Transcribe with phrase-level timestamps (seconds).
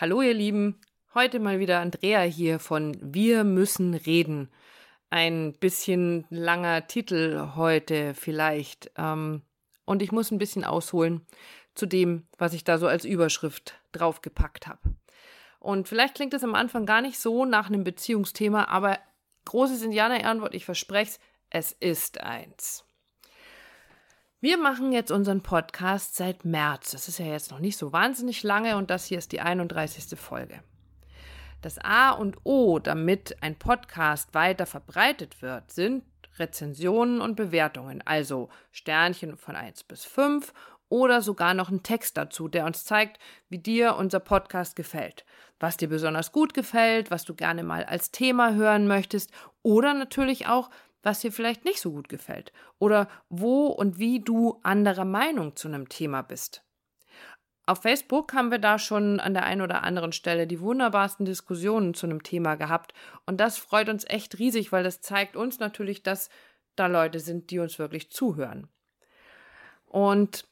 [0.00, 0.80] Hallo ihr Lieben,
[1.12, 4.48] heute mal wieder Andrea hier von Wir müssen reden.
[5.10, 8.90] Ein bisschen langer Titel heute vielleicht.
[8.96, 9.42] Ähm,
[9.84, 11.26] und ich muss ein bisschen ausholen
[11.74, 14.80] zu dem, was ich da so als Überschrift draufgepackt habe.
[15.58, 18.98] Und vielleicht klingt es am Anfang gar nicht so nach einem Beziehungsthema, aber
[19.44, 21.18] großes Indianer-Ehrenwort, ich verspreche
[21.50, 22.86] es, es ist eins.
[24.42, 26.92] Wir machen jetzt unseren Podcast seit März.
[26.92, 30.18] Das ist ja jetzt noch nicht so wahnsinnig lange und das hier ist die 31.
[30.18, 30.62] Folge.
[31.60, 36.04] Das A und O, damit ein Podcast weiter verbreitet wird, sind
[36.38, 40.54] Rezensionen und Bewertungen, also Sternchen von 1 bis 5
[40.88, 43.18] oder sogar noch ein Text dazu, der uns zeigt,
[43.50, 45.26] wie dir unser Podcast gefällt,
[45.58, 50.46] was dir besonders gut gefällt, was du gerne mal als Thema hören möchtest oder natürlich
[50.46, 50.70] auch,
[51.02, 55.68] was dir vielleicht nicht so gut gefällt oder wo und wie du anderer Meinung zu
[55.68, 56.62] einem Thema bist.
[57.66, 61.94] Auf Facebook haben wir da schon an der einen oder anderen Stelle die wunderbarsten Diskussionen
[61.94, 62.94] zu einem Thema gehabt
[63.26, 66.30] und das freut uns echt riesig, weil das zeigt uns natürlich, dass
[66.76, 68.68] da Leute sind, die uns wirklich zuhören.
[69.86, 70.46] Und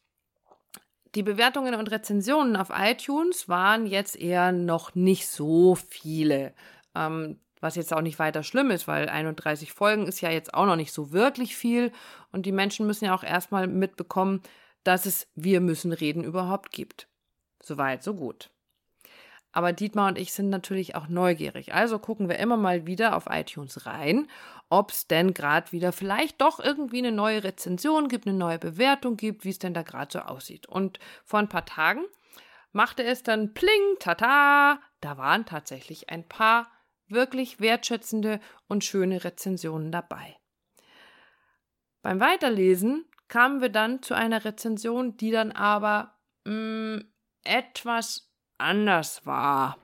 [1.15, 6.55] die Bewertungen und Rezensionen auf iTunes waren jetzt eher noch nicht so viele.
[6.95, 10.67] Ähm, was jetzt auch nicht weiter schlimm ist, weil 31 Folgen ist ja jetzt auch
[10.67, 11.93] noch nicht so wirklich viel
[12.33, 14.43] und die Menschen müssen ja auch erstmal mitbekommen,
[14.85, 17.09] dass es Wir müssen reden überhaupt gibt.
[17.63, 18.51] Soweit, so gut.
[19.53, 21.75] Aber Dietmar und ich sind natürlich auch neugierig.
[21.75, 24.29] Also gucken wir immer mal wieder auf iTunes rein,
[24.69, 29.17] ob es denn gerade wieder vielleicht doch irgendwie eine neue Rezension gibt, eine neue Bewertung
[29.17, 30.67] gibt, wie es denn da gerade so aussieht.
[30.69, 32.03] Und vor ein paar Tagen
[32.73, 36.71] machte es dann pling, tata, da waren tatsächlich ein paar
[37.11, 40.37] wirklich wertschätzende und schöne Rezensionen dabei.
[42.03, 46.15] Beim Weiterlesen kamen wir dann zu einer Rezension, die dann aber
[46.45, 47.05] mh, mm,
[47.45, 49.79] etwas anders war.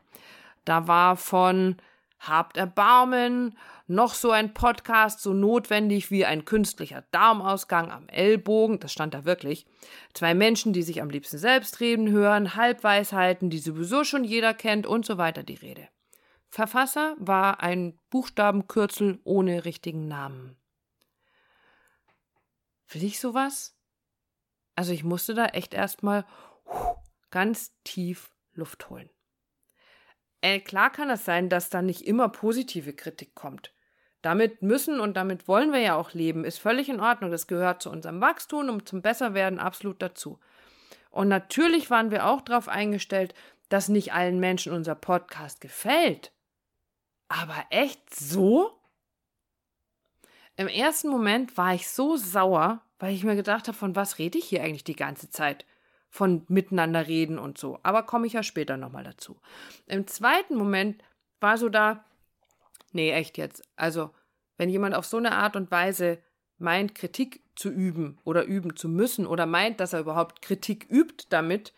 [0.64, 1.76] Da war von
[2.20, 3.54] Habt Erbarmen,
[3.86, 9.26] noch so ein Podcast so notwendig wie ein künstlicher Darmausgang am Ellbogen, das stand da
[9.26, 9.66] wirklich.
[10.14, 14.86] Zwei Menschen, die sich am liebsten selbst reden hören, Halbweisheiten, die sowieso schon jeder kennt
[14.86, 15.88] und so weiter die Rede.
[16.54, 20.56] Verfasser war ein Buchstabenkürzel ohne richtigen Namen.
[22.90, 23.76] Will ich sowas?
[24.76, 26.24] Also ich musste da echt erstmal
[27.32, 29.10] ganz tief Luft holen.
[30.42, 33.74] Äh, klar kann es sein, dass da nicht immer positive Kritik kommt.
[34.22, 37.32] Damit müssen und damit wollen wir ja auch leben, ist völlig in Ordnung.
[37.32, 40.38] Das gehört zu unserem Wachstum und zum Besserwerden absolut dazu.
[41.10, 43.34] Und natürlich waren wir auch darauf eingestellt,
[43.70, 46.30] dass nicht allen Menschen unser Podcast gefällt.
[47.28, 48.78] Aber echt so?
[50.56, 54.38] Im ersten Moment war ich so sauer, weil ich mir gedacht habe, von was rede
[54.38, 55.66] ich hier eigentlich die ganze Zeit?
[56.10, 57.78] Von miteinander reden und so.
[57.82, 59.40] Aber komme ich ja später nochmal dazu.
[59.86, 61.02] Im zweiten Moment
[61.40, 62.04] war so da,
[62.92, 63.64] nee, echt jetzt.
[63.74, 64.10] Also,
[64.56, 66.22] wenn jemand auf so eine Art und Weise
[66.58, 71.26] meint, Kritik zu üben oder üben zu müssen oder meint, dass er überhaupt Kritik übt
[71.30, 71.72] damit,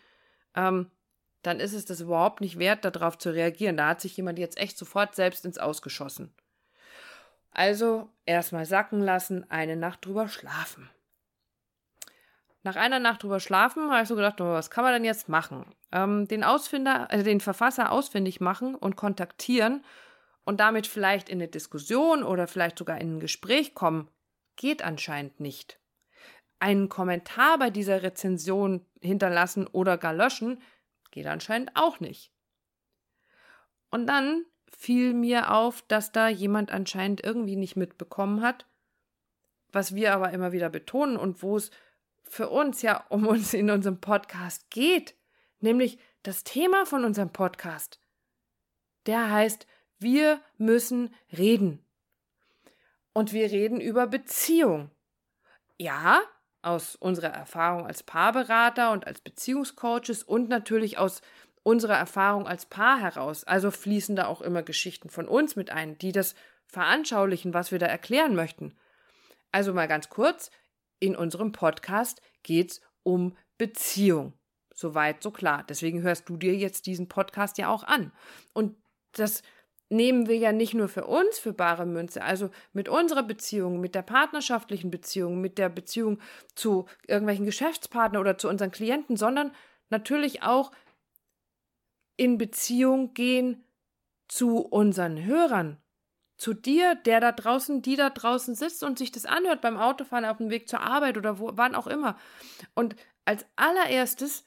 [0.55, 0.91] ähm,
[1.47, 3.77] dann ist es das überhaupt nicht wert, darauf zu reagieren.
[3.77, 6.33] Da hat sich jemand jetzt echt sofort selbst ins Ausgeschossen.
[7.51, 10.89] Also erstmal sacken lassen, eine Nacht drüber schlafen.
[12.63, 15.29] Nach einer Nacht drüber schlafen habe ich so gedacht, oh, was kann man denn jetzt
[15.29, 15.65] machen?
[15.93, 19.85] Ähm, den Ausfinder, also den Verfasser ausfindig machen und kontaktieren
[20.43, 24.09] und damit vielleicht in eine Diskussion oder vielleicht sogar in ein Gespräch kommen,
[24.57, 25.79] geht anscheinend nicht.
[26.59, 30.61] Einen Kommentar bei dieser Rezension hinterlassen oder gar löschen,
[31.17, 32.31] Geht anscheinend auch nicht.
[33.89, 38.67] Und dann fiel mir auf, dass da jemand anscheinend irgendwie nicht mitbekommen hat,
[39.71, 41.71] was wir aber immer wieder betonen und wo es
[42.21, 45.15] für uns ja um uns in unserem Podcast geht,
[45.59, 47.99] nämlich das Thema von unserem Podcast.
[49.07, 49.65] Der heißt,
[49.97, 51.83] wir müssen reden.
[53.11, 54.91] Und wir reden über Beziehung.
[55.79, 56.21] Ja,
[56.67, 61.21] aus unserer Erfahrung als Paarberater und als Beziehungscoaches und natürlich aus
[61.63, 63.43] unserer Erfahrung als Paar heraus.
[63.45, 66.35] Also fließen da auch immer Geschichten von uns mit ein, die das
[66.67, 68.75] veranschaulichen, was wir da erklären möchten.
[69.51, 70.51] Also mal ganz kurz,
[70.99, 74.33] in unserem Podcast geht es um Beziehung.
[74.73, 75.63] Soweit, so klar.
[75.67, 78.11] Deswegen hörst du dir jetzt diesen Podcast ja auch an.
[78.53, 78.75] Und
[79.13, 79.41] das
[79.89, 83.95] nehmen wir ja nicht nur für uns für bare Münze, also mit unserer Beziehung, mit
[83.95, 86.19] der partnerschaftlichen Beziehung, mit der Beziehung
[86.55, 89.53] zu irgendwelchen Geschäftspartnern oder zu unseren Klienten, sondern
[89.89, 90.71] natürlich auch
[92.17, 93.63] in Beziehung gehen
[94.27, 95.77] zu unseren Hörern,
[96.37, 100.25] zu dir, der da draußen, die da draußen sitzt und sich das anhört beim Autofahren
[100.25, 102.17] auf dem Weg zur Arbeit oder wo, wann auch immer.
[102.75, 102.95] Und
[103.25, 104.45] als allererstes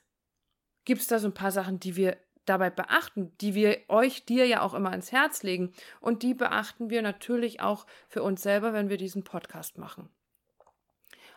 [0.84, 2.16] gibt es da so ein paar Sachen, die wir
[2.50, 5.72] dabei beachten, die wir euch, dir ja auch immer ans Herz legen.
[6.00, 10.10] Und die beachten wir natürlich auch für uns selber, wenn wir diesen Podcast machen.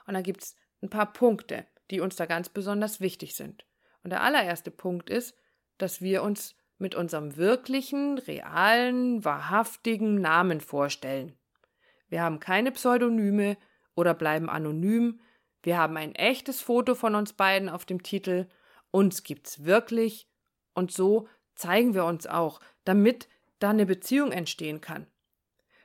[0.07, 3.65] Und da gibt es ein paar Punkte, die uns da ganz besonders wichtig sind.
[4.03, 5.37] Und der allererste Punkt ist,
[5.77, 11.37] dass wir uns mit unserem wirklichen, realen, wahrhaftigen Namen vorstellen.
[12.09, 13.57] Wir haben keine Pseudonyme
[13.95, 15.21] oder bleiben anonym.
[15.61, 18.49] Wir haben ein echtes Foto von uns beiden auf dem Titel.
[18.91, 20.27] Uns gibt's wirklich.
[20.73, 23.27] Und so zeigen wir uns auch, damit
[23.59, 25.07] da eine Beziehung entstehen kann.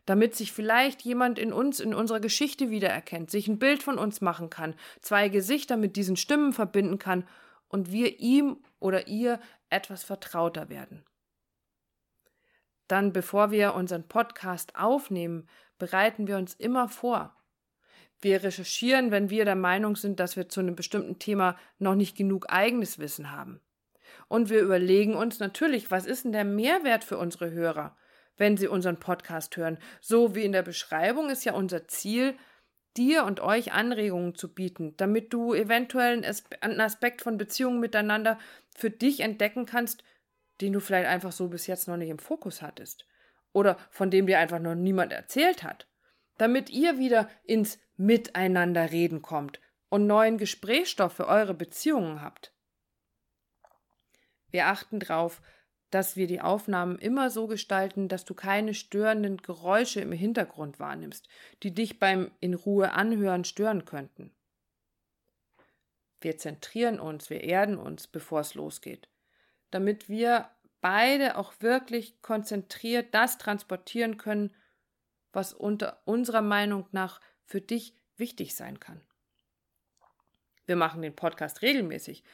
[0.07, 4.21] Damit sich vielleicht jemand in uns, in unserer Geschichte wiedererkennt, sich ein Bild von uns
[4.21, 7.29] machen kann, zwei Gesichter mit diesen Stimmen verbinden kann
[7.69, 9.39] und wir ihm oder ihr
[9.69, 11.05] etwas vertrauter werden.
[12.89, 15.47] Dann, bevor wir unseren Podcast aufnehmen,
[15.79, 17.37] bereiten wir uns immer vor.
[18.21, 22.17] Wir recherchieren, wenn wir der Meinung sind, dass wir zu einem bestimmten Thema noch nicht
[22.17, 23.61] genug eigenes Wissen haben.
[24.29, 27.97] Und wir überlegen uns natürlich, was ist denn der Mehrwert für unsere Hörer,
[28.37, 29.79] wenn sie unseren Podcast hören.
[30.01, 32.35] So wie in der Beschreibung ist ja unser Ziel,
[32.97, 36.23] dir und euch Anregungen zu bieten, damit du eventuell
[36.61, 38.39] einen Aspekt von Beziehungen miteinander
[38.77, 40.03] für dich entdecken kannst,
[40.61, 43.07] den du vielleicht einfach so bis jetzt noch nicht im Fokus hattest
[43.53, 45.89] oder von dem dir einfach noch niemand erzählt hat,
[46.39, 52.53] damit ihr wieder ins Miteinander reden kommt und neuen Gesprächsstoff für eure Beziehungen habt.
[54.51, 55.41] Wir achten darauf,
[55.91, 61.29] dass wir die Aufnahmen immer so gestalten, dass du keine störenden Geräusche im Hintergrund wahrnimmst,
[61.63, 64.35] die dich beim in Ruhe anhören stören könnten.
[66.21, 69.09] Wir zentrieren uns, wir erden uns, bevor es losgeht,
[69.71, 74.55] damit wir beide auch wirklich konzentriert das transportieren können,
[75.33, 79.01] was unter unserer Meinung nach für dich wichtig sein kann.
[80.67, 82.25] Wir machen den Podcast regelmäßig.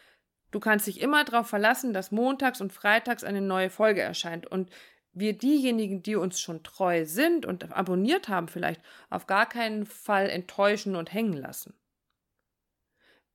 [0.55, 4.71] Du kannst dich immer darauf verlassen, dass montags und freitags eine neue Folge erscheint und
[5.13, 8.81] wir diejenigen, die uns schon treu sind und abonniert haben, vielleicht
[9.11, 11.75] auf gar keinen Fall enttäuschen und hängen lassen.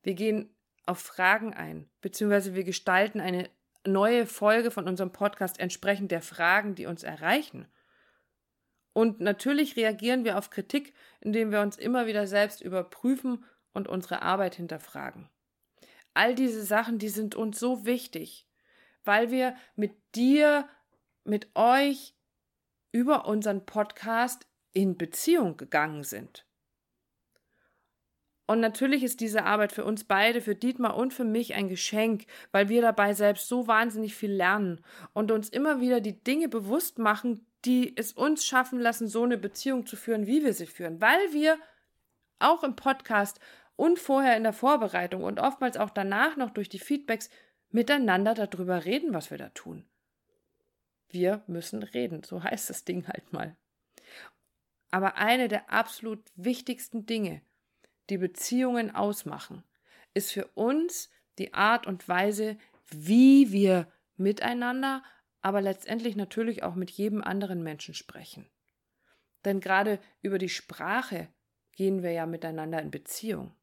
[0.01, 0.56] Wir gehen
[0.86, 3.50] auf Fragen ein, beziehungsweise wir gestalten eine
[3.86, 7.68] neue Folge von unserem Podcast entsprechend der Fragen, die uns erreichen.
[8.94, 13.44] Und natürlich reagieren wir auf Kritik, indem wir uns immer wieder selbst überprüfen
[13.74, 15.30] und unsere Arbeit hinterfragen.
[16.19, 18.45] All diese Sachen, die sind uns so wichtig,
[19.06, 20.68] weil wir mit dir,
[21.24, 22.13] mit euch
[22.92, 26.45] über unseren Podcast in Beziehung gegangen sind.
[28.48, 32.25] Und natürlich ist diese Arbeit für uns beide, für Dietmar und für mich ein Geschenk,
[32.51, 34.83] weil wir dabei selbst so wahnsinnig viel lernen
[35.13, 39.38] und uns immer wieder die Dinge bewusst machen, die es uns schaffen lassen, so eine
[39.38, 41.57] Beziehung zu führen, wie wir sie führen, weil wir
[42.39, 43.39] auch im Podcast
[43.80, 47.30] und vorher in der Vorbereitung und oftmals auch danach noch durch die Feedbacks
[47.70, 49.86] miteinander darüber reden, was wir da tun.
[51.08, 53.56] Wir müssen reden, so heißt das Ding halt mal.
[54.92, 57.42] Aber eine der absolut wichtigsten Dinge,
[58.10, 59.64] die Beziehungen ausmachen,
[60.14, 62.58] ist für uns die Art und Weise,
[62.90, 63.88] wie wir
[64.18, 65.04] miteinander,
[65.40, 68.46] aber letztendlich natürlich auch mit jedem anderen Menschen sprechen.
[69.46, 71.30] Denn gerade über die Sprache
[71.72, 73.56] gehen wir ja miteinander in Beziehung.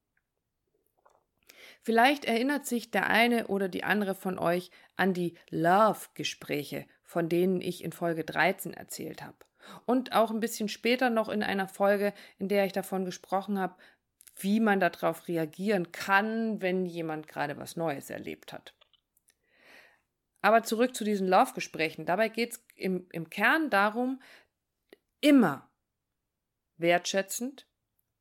[1.86, 7.60] Vielleicht erinnert sich der eine oder die andere von euch an die Love-Gespräche, von denen
[7.60, 9.36] ich in Folge 13 erzählt habe.
[9.84, 13.76] Und auch ein bisschen später noch in einer Folge, in der ich davon gesprochen habe,
[14.34, 18.74] wie man darauf reagieren kann, wenn jemand gerade was Neues erlebt hat.
[20.42, 22.04] Aber zurück zu diesen Laufgesprächen.
[22.04, 24.20] Dabei geht es im, im Kern darum,
[25.20, 25.70] immer
[26.78, 27.68] wertschätzend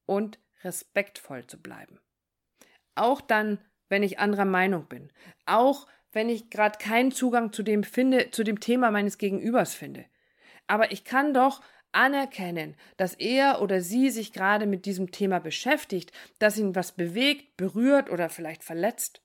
[0.06, 2.00] und respektvoll zu bleiben.
[2.96, 3.60] Auch dann,
[3.90, 5.12] wenn ich anderer Meinung bin.
[5.46, 10.06] Auch wenn ich gerade keinen Zugang zu dem finde, zu dem Thema meines Gegenübers finde.
[10.68, 11.62] Aber ich kann doch
[11.92, 17.58] anerkennen, dass er oder sie sich gerade mit diesem Thema beschäftigt, dass ihn was bewegt,
[17.58, 19.22] berührt oder vielleicht verletzt.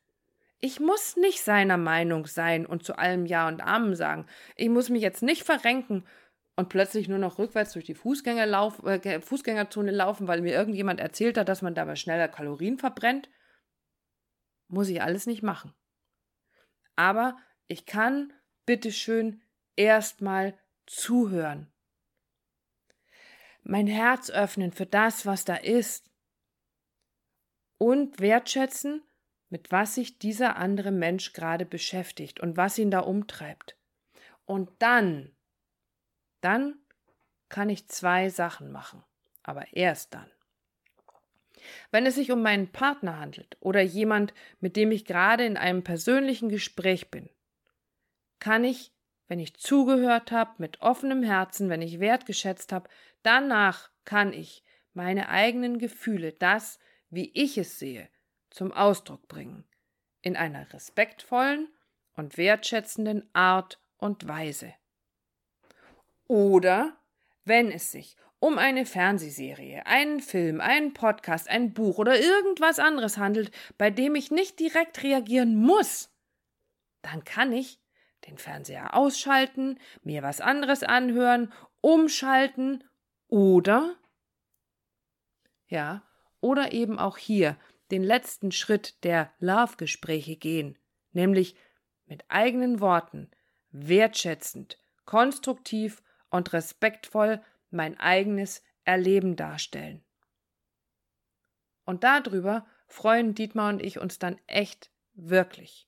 [0.60, 4.26] Ich muss nicht seiner Meinung sein und zu allem Ja und Amen sagen.
[4.56, 6.04] Ich muss mich jetzt nicht verrenken
[6.54, 11.38] und plötzlich nur noch rückwärts durch die Fußgängerlauf, äh, Fußgängerzone laufen, weil mir irgendjemand erzählt
[11.38, 13.30] hat, dass man dabei schneller Kalorien verbrennt.
[14.70, 15.74] Muss ich alles nicht machen.
[16.96, 17.36] Aber
[17.66, 18.32] ich kann
[18.66, 19.42] bitteschön
[19.76, 21.70] erstmal zuhören
[23.62, 26.10] mein Herz öffnen für das, was da ist
[27.78, 29.02] und wertschätzen,
[29.48, 33.76] mit was sich dieser andere Mensch gerade beschäftigt und was ihn da umtreibt.
[34.44, 35.34] Und dann,
[36.40, 36.78] dann
[37.48, 39.02] kann ich zwei Sachen machen,
[39.42, 40.30] aber erst dann.
[41.90, 45.82] Wenn es sich um meinen Partner handelt oder jemand, mit dem ich gerade in einem
[45.82, 47.28] persönlichen Gespräch bin,
[48.38, 48.92] kann ich,
[49.28, 52.88] wenn ich zugehört habe, mit offenem Herzen, wenn ich wertgeschätzt habe,
[53.22, 56.78] danach kann ich meine eigenen Gefühle, das,
[57.10, 58.08] wie ich es sehe,
[58.50, 59.64] zum Ausdruck bringen,
[60.22, 61.68] in einer respektvollen
[62.14, 64.74] und wertschätzenden Art und Weise.
[66.26, 66.96] Oder
[67.44, 73.18] wenn es sich um eine Fernsehserie, einen Film, einen Podcast, ein Buch oder irgendwas anderes
[73.18, 76.10] handelt, bei dem ich nicht direkt reagieren muss,
[77.02, 77.78] dann kann ich
[78.26, 82.84] den Fernseher ausschalten, mir was anderes anhören, umschalten
[83.28, 83.96] oder
[85.68, 86.02] ja,
[86.40, 87.56] oder eben auch hier
[87.90, 90.78] den letzten Schritt der Love-Gespräche gehen,
[91.12, 91.54] nämlich
[92.06, 93.30] mit eigenen Worten,
[93.70, 100.02] wertschätzend, konstruktiv und respektvoll mein eigenes Erleben darstellen.
[101.84, 105.86] Und darüber freuen Dietmar und ich uns dann echt wirklich.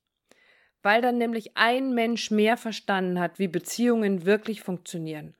[0.82, 5.34] Weil dann nämlich ein Mensch mehr verstanden hat, wie Beziehungen wirklich funktionieren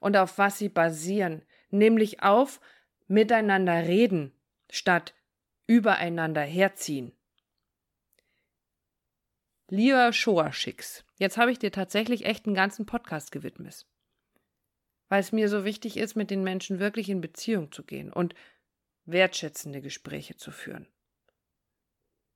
[0.00, 2.60] und auf was sie basieren, nämlich auf
[3.06, 4.32] miteinander reden
[4.70, 5.14] statt
[5.66, 7.12] übereinander herziehen.
[9.68, 13.86] Lieber Schoaschix, jetzt habe ich dir tatsächlich echt einen ganzen Podcast gewidmet
[15.08, 18.34] weil es mir so wichtig ist, mit den Menschen wirklich in Beziehung zu gehen und
[19.04, 20.86] wertschätzende Gespräche zu führen.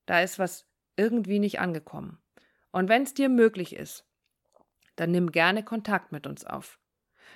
[0.07, 2.19] Da ist was irgendwie nicht angekommen.
[2.71, 4.07] Und wenn es dir möglich ist,
[4.97, 6.79] dann nimm gerne Kontakt mit uns auf.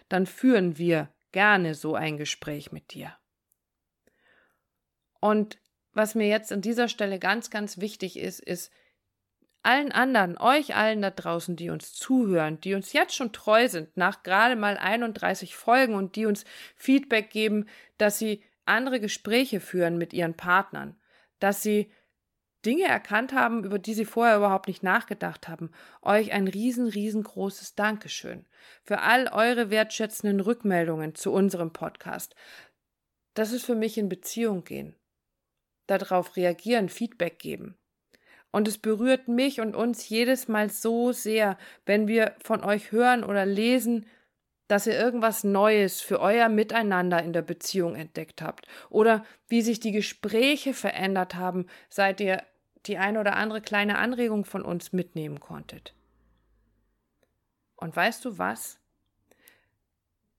[0.08, 3.16] Dann führen wir gerne so ein Gespräch mit dir.
[5.20, 5.58] Und
[5.92, 8.70] was mir jetzt an dieser Stelle ganz, ganz wichtig ist, ist,
[9.66, 13.96] allen anderen, euch allen da draußen, die uns zuhören, die uns jetzt schon treu sind,
[13.96, 16.44] nach gerade mal 31 Folgen und die uns
[16.76, 17.66] Feedback geben,
[17.98, 20.96] dass sie andere Gespräche führen mit ihren Partnern,
[21.40, 21.90] dass sie
[22.64, 25.70] Dinge erkannt haben, über die sie vorher überhaupt nicht nachgedacht haben.
[26.02, 28.44] Euch ein riesen, riesengroßes Dankeschön
[28.82, 32.34] für all eure wertschätzenden Rückmeldungen zu unserem Podcast.
[33.34, 34.96] Das ist für mich in Beziehung gehen.
[35.86, 37.76] Darauf reagieren, Feedback geben.
[38.56, 43.22] Und es berührt mich und uns jedes Mal so sehr, wenn wir von euch hören
[43.22, 44.06] oder lesen,
[44.66, 49.78] dass ihr irgendwas Neues für euer Miteinander in der Beziehung entdeckt habt oder wie sich
[49.78, 52.42] die Gespräche verändert haben, seit ihr
[52.86, 55.92] die eine oder andere kleine Anregung von uns mitnehmen konntet.
[57.76, 58.78] Und weißt du was?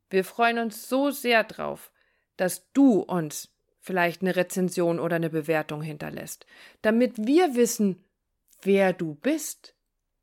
[0.10, 1.92] Wir freuen uns so sehr drauf,
[2.36, 6.48] dass du uns vielleicht eine Rezension oder eine Bewertung hinterlässt,
[6.82, 8.04] damit wir wissen,
[8.62, 9.76] wer du bist,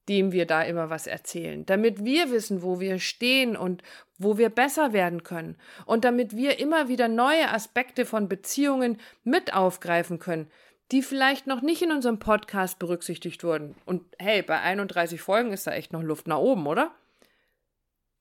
[0.09, 3.83] dem wir da immer was erzählen, damit wir wissen, wo wir stehen und
[4.19, 9.55] wo wir besser werden können und damit wir immer wieder neue Aspekte von Beziehungen mit
[9.55, 10.51] aufgreifen können,
[10.93, 13.75] die vielleicht noch nicht in unserem Podcast berücksichtigt wurden.
[13.87, 16.95] Und hey, bei 31 Folgen ist da echt noch Luft nach oben, oder?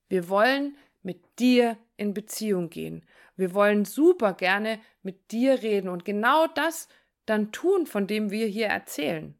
[0.08, 3.04] Wir wollen mit dir in Beziehung gehen.
[3.36, 6.88] Wir wollen super gerne mit dir reden und genau das
[7.26, 9.36] dann tun, von dem wir hier erzählen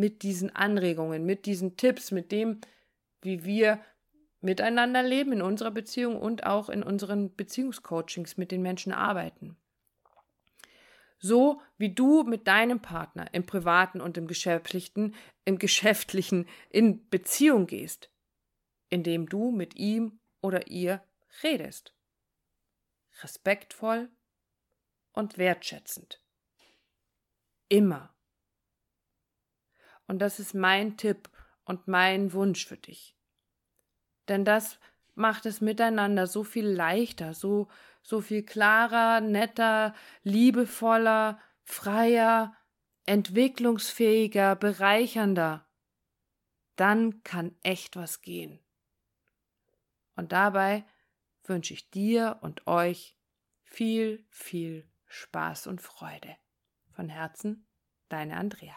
[0.00, 2.60] mit diesen Anregungen, mit diesen Tipps, mit dem,
[3.22, 3.80] wie wir
[4.40, 9.56] miteinander leben in unserer Beziehung und auch in unseren Beziehungscoachings mit den Menschen arbeiten.
[11.18, 15.14] So wie du mit deinem Partner im privaten und im geschäftlichen,
[15.44, 18.10] im geschäftlichen in Beziehung gehst,
[18.88, 21.02] indem du mit ihm oder ihr
[21.42, 21.94] redest.
[23.22, 24.08] Respektvoll
[25.12, 26.22] und wertschätzend.
[27.68, 28.14] Immer.
[30.10, 31.30] Und das ist mein Tipp
[31.64, 33.14] und mein Wunsch für dich.
[34.26, 34.80] Denn das
[35.14, 37.68] macht es miteinander so viel leichter, so,
[38.02, 42.56] so viel klarer, netter, liebevoller, freier,
[43.06, 45.64] entwicklungsfähiger, bereichernder.
[46.74, 48.58] Dann kann echt was gehen.
[50.16, 50.84] Und dabei
[51.44, 53.16] wünsche ich dir und euch
[53.62, 56.36] viel, viel Spaß und Freude.
[56.90, 57.64] Von Herzen,
[58.08, 58.76] deine Andrea.